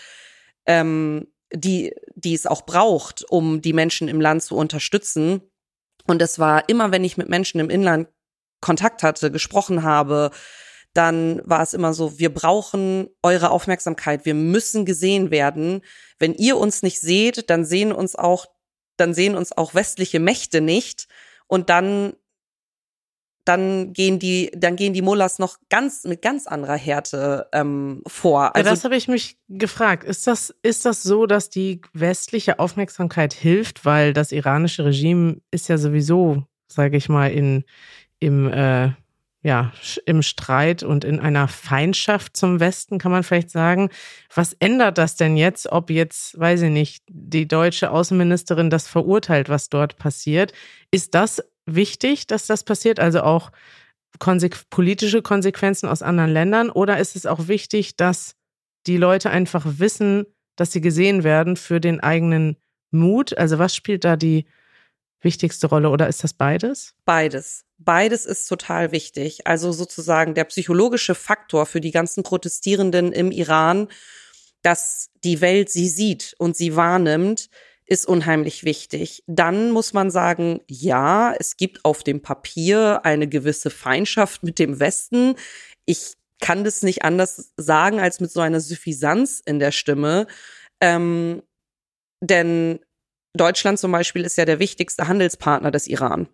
[0.66, 5.42] ähm, die, die es auch braucht, um die Menschen im Land zu unterstützen.
[6.06, 8.08] Und es war immer, wenn ich mit Menschen im Inland
[8.60, 10.30] Kontakt hatte, gesprochen habe,
[10.94, 15.82] dann war es immer so, wir brauchen eure Aufmerksamkeit, wir müssen gesehen werden.
[16.18, 18.46] Wenn ihr uns nicht seht, dann sehen uns auch,
[18.96, 21.08] dann sehen uns auch westliche Mächte nicht
[21.46, 22.14] und dann
[23.44, 28.56] dann gehen die, dann gehen die Mullahs noch ganz mit ganz anderer Härte ähm, vor.
[28.56, 30.02] Also ja, das habe ich mich gefragt.
[30.02, 35.68] Ist das, ist das so, dass die westliche Aufmerksamkeit hilft, weil das iranische Regime ist
[35.68, 37.64] ja sowieso, sage ich mal, in
[38.18, 38.92] im äh,
[39.44, 39.72] ja,
[40.06, 43.90] im Streit und in einer Feindschaft zum Westen, kann man vielleicht sagen.
[44.34, 49.50] Was ändert das denn jetzt, ob jetzt, weiß ich nicht, die deutsche Außenministerin das verurteilt,
[49.50, 50.54] was dort passiert?
[50.90, 52.98] Ist das wichtig, dass das passiert?
[52.98, 53.52] Also auch
[54.18, 56.70] konsequ politische Konsequenzen aus anderen Ländern?
[56.70, 58.36] Oder ist es auch wichtig, dass
[58.86, 60.24] die Leute einfach wissen,
[60.56, 62.56] dass sie gesehen werden für den eigenen
[62.90, 63.36] Mut?
[63.36, 64.46] Also was spielt da die
[65.24, 66.94] wichtigste Rolle oder ist das beides?
[67.04, 67.64] Beides.
[67.78, 69.46] Beides ist total wichtig.
[69.46, 73.88] Also sozusagen der psychologische Faktor für die ganzen Protestierenden im Iran,
[74.62, 77.50] dass die Welt sie sieht und sie wahrnimmt,
[77.86, 79.22] ist unheimlich wichtig.
[79.26, 84.80] Dann muss man sagen, ja, es gibt auf dem Papier eine gewisse Feindschaft mit dem
[84.80, 85.34] Westen.
[85.84, 90.26] Ich kann das nicht anders sagen als mit so einer Suffisanz in der Stimme.
[90.80, 91.42] Ähm,
[92.20, 92.80] denn
[93.34, 96.28] Deutschland zum Beispiel ist ja der wichtigste Handelspartner des Iran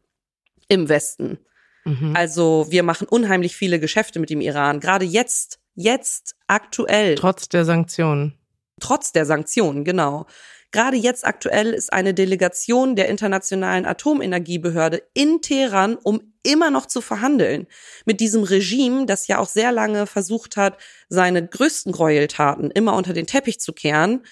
[0.68, 1.38] im Westen.
[1.84, 2.14] Mhm.
[2.14, 4.80] Also wir machen unheimlich viele Geschäfte mit dem Iran.
[4.80, 7.14] Gerade jetzt, jetzt aktuell.
[7.14, 8.34] Trotz der Sanktionen.
[8.80, 10.26] Trotz der Sanktionen, genau.
[10.72, 17.00] Gerade jetzt aktuell ist eine Delegation der Internationalen Atomenergiebehörde in Teheran, um immer noch zu
[17.00, 17.66] verhandeln
[18.04, 23.12] mit diesem Regime, das ja auch sehr lange versucht hat, seine größten Gräueltaten immer unter
[23.12, 24.22] den Teppich zu kehren.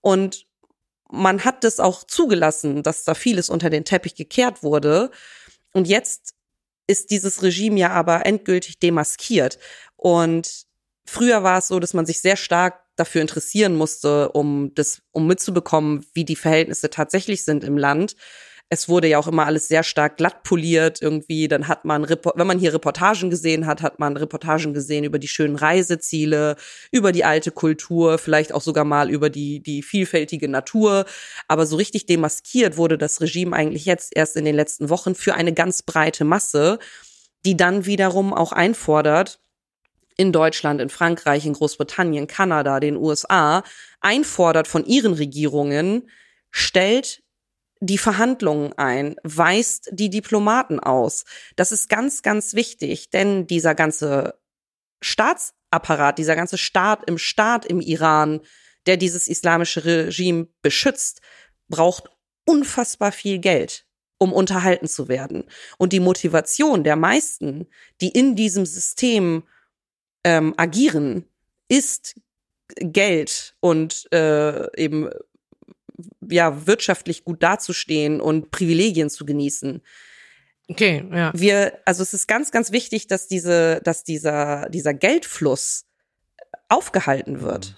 [0.00, 0.46] Und
[1.10, 5.10] man hat das auch zugelassen, dass da vieles unter den Teppich gekehrt wurde.
[5.72, 6.34] Und jetzt
[6.86, 9.58] ist dieses Regime ja aber endgültig demaskiert.
[9.96, 10.66] Und
[11.06, 15.26] früher war es so, dass man sich sehr stark dafür interessieren musste, um das, um
[15.26, 18.16] mitzubekommen, wie die Verhältnisse tatsächlich sind im Land
[18.70, 21.48] es wurde ja auch immer alles sehr stark glatt poliert irgendwie.
[21.48, 25.28] Dann hat man, wenn man hier Reportagen gesehen hat, hat man Reportagen gesehen über die
[25.28, 26.56] schönen Reiseziele,
[26.90, 31.06] über die alte Kultur, vielleicht auch sogar mal über die, die vielfältige Natur.
[31.48, 35.34] Aber so richtig demaskiert wurde das Regime eigentlich jetzt erst in den letzten Wochen für
[35.34, 36.78] eine ganz breite Masse,
[37.46, 39.40] die dann wiederum auch einfordert,
[40.18, 43.62] in Deutschland, in Frankreich, in Großbritannien, Kanada, den USA,
[44.00, 46.10] einfordert von ihren Regierungen,
[46.50, 47.22] stellt
[47.80, 51.24] die Verhandlungen ein, weist die Diplomaten aus.
[51.56, 54.38] Das ist ganz, ganz wichtig, denn dieser ganze
[55.00, 58.40] Staatsapparat, dieser ganze Staat im Staat im Iran,
[58.86, 61.20] der dieses islamische Regime beschützt,
[61.68, 62.10] braucht
[62.44, 63.86] unfassbar viel Geld,
[64.18, 65.44] um unterhalten zu werden.
[65.76, 67.68] Und die Motivation der meisten,
[68.00, 69.44] die in diesem System
[70.24, 71.26] ähm, agieren,
[71.68, 72.18] ist
[72.80, 75.10] Geld und äh, eben
[76.20, 79.82] ja, wirtschaftlich gut dazustehen und Privilegien zu genießen.
[80.68, 81.32] Okay, ja.
[81.34, 85.86] Wir, also es ist ganz, ganz wichtig, dass diese, dass dieser, dieser Geldfluss
[86.68, 87.74] aufgehalten wird.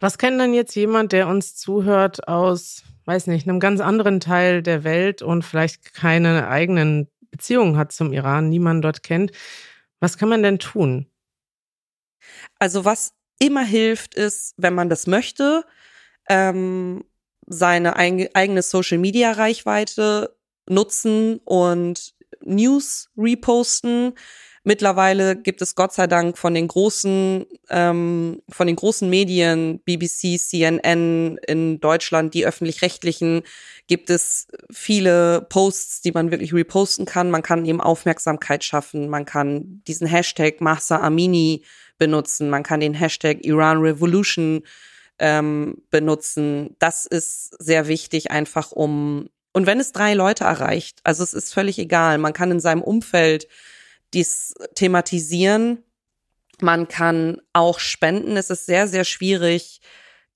[0.00, 4.62] Was kann denn jetzt jemand, der uns zuhört aus, weiß nicht, einem ganz anderen Teil
[4.62, 9.32] der Welt und vielleicht keine eigenen Beziehungen hat zum Iran, niemanden dort kennt,
[10.00, 11.06] was kann man denn tun?
[12.58, 15.64] Also was immer hilft, ist, wenn man das möchte,
[16.28, 17.04] ähm,
[17.46, 20.36] seine eigene Social-Media-Reichweite
[20.68, 24.14] nutzen und News reposten.
[24.64, 30.38] Mittlerweile gibt es Gott sei Dank von den großen, ähm, von den großen Medien, BBC,
[30.40, 33.42] CNN in Deutschland, die öffentlich-rechtlichen,
[33.86, 37.30] gibt es viele Posts, die man wirklich reposten kann.
[37.30, 39.08] Man kann eben Aufmerksamkeit schaffen.
[39.08, 41.62] Man kann diesen Hashtag Mahsa Amini
[41.96, 42.50] benutzen.
[42.50, 44.64] Man kann den Hashtag Iran Revolution
[45.18, 46.76] ähm, benutzen.
[46.78, 51.54] Das ist sehr wichtig, einfach um, und wenn es drei Leute erreicht, also es ist
[51.54, 53.48] völlig egal, man kann in seinem Umfeld
[54.14, 55.82] dies thematisieren
[56.60, 58.36] Man kann auch spenden.
[58.36, 59.80] Es ist sehr, sehr schwierig,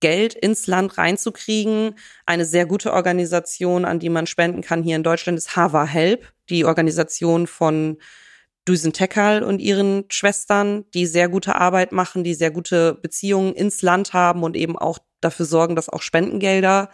[0.00, 1.94] Geld ins Land reinzukriegen.
[2.26, 6.32] Eine sehr gute Organisation, an die man spenden kann hier in Deutschland, ist Hava Help,
[6.48, 7.98] die Organisation von
[8.68, 13.82] Düsen Tekal und ihren Schwestern, die sehr gute Arbeit machen, die sehr gute Beziehungen ins
[13.82, 16.90] Land haben und eben auch dafür sorgen, dass auch Spendengelder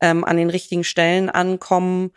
[0.00, 2.12] ähm, an den richtigen Stellen ankommen.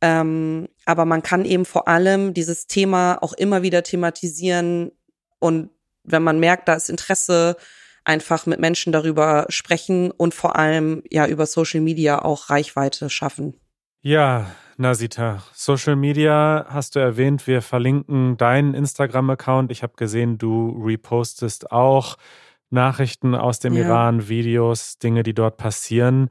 [0.00, 4.92] Ähm, aber man kann eben vor allem dieses Thema auch immer wieder thematisieren
[5.38, 5.70] und
[6.04, 7.56] wenn man merkt, da ist Interesse,
[8.04, 13.54] einfach mit Menschen darüber sprechen und vor allem ja über Social Media auch Reichweite schaffen.
[14.06, 14.46] Ja,
[14.76, 17.48] Nasita, Social Media hast du erwähnt.
[17.48, 19.72] Wir verlinken deinen Instagram-Account.
[19.72, 22.16] Ich habe gesehen, du repostest auch
[22.70, 23.84] Nachrichten aus dem ja.
[23.84, 26.28] Iran, Videos, Dinge, die dort passieren.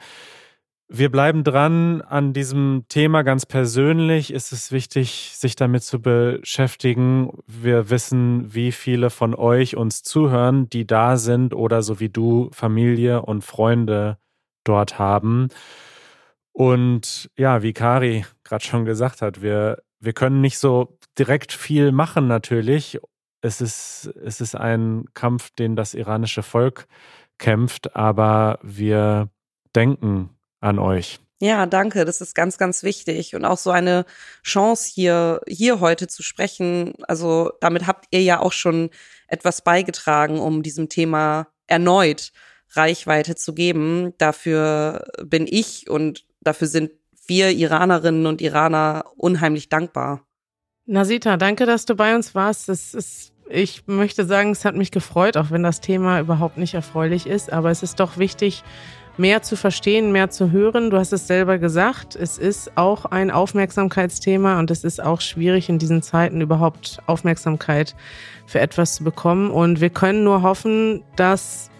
[0.88, 4.32] Wir bleiben dran an diesem Thema ganz persönlich.
[4.32, 7.32] Ist es wichtig, sich damit zu beschäftigen.
[7.46, 12.50] Wir wissen, wie viele von euch uns zuhören, die da sind oder so wie du
[12.54, 14.18] Familie und Freunde
[14.64, 15.50] dort haben.
[16.56, 21.92] Und ja, wie Kari gerade schon gesagt hat, wir, wir können nicht so direkt viel
[21.92, 22.98] machen natürlich.
[23.42, 26.88] Es ist, es ist ein Kampf, den das iranische Volk
[27.40, 29.28] kämpft, aber wir
[29.76, 30.30] denken
[30.62, 31.20] an euch.
[31.42, 32.06] Ja, danke.
[32.06, 34.06] Das ist ganz, ganz wichtig und auch so eine
[34.42, 36.94] Chance hier, hier heute zu sprechen.
[37.10, 38.92] Also damit habt ihr ja auch schon
[39.28, 42.32] etwas beigetragen, um diesem Thema erneut
[42.72, 44.14] Reichweite zu geben.
[44.18, 46.92] Dafür bin ich und dafür sind
[47.28, 50.26] wir Iranerinnen und Iraner unheimlich dankbar.
[50.86, 52.70] Nasita, danke, dass du bei uns warst.
[52.70, 56.76] Es ist, ich möchte sagen, es hat mich gefreut, auch wenn das Thema überhaupt nicht
[56.76, 57.52] erfreulich ist.
[57.52, 58.64] Aber es ist doch wichtig,
[59.18, 60.90] mehr zu verstehen, mehr zu hören.
[60.90, 65.70] Du hast es selber gesagt, es ist auch ein Aufmerksamkeitsthema und es ist auch schwierig
[65.70, 67.96] in diesen Zeiten überhaupt Aufmerksamkeit
[68.46, 69.50] für etwas zu bekommen.
[69.50, 71.72] Und wir können nur hoffen, dass,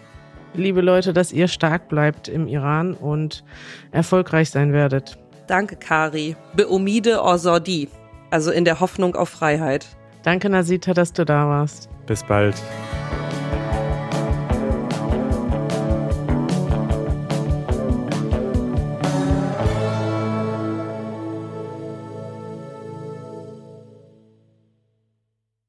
[0.56, 3.44] liebe Leute, dass ihr stark bleibt im Iran und
[3.92, 5.18] erfolgreich sein werdet.
[5.46, 6.36] Danke, Kari.
[6.56, 7.88] Beumide Osordi,
[8.30, 9.86] also in der Hoffnung auf Freiheit.
[10.22, 11.88] Danke, Nasita, dass du da warst.
[12.06, 12.56] Bis bald.